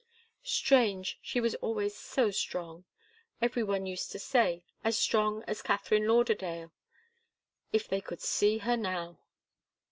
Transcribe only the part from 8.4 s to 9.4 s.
her now!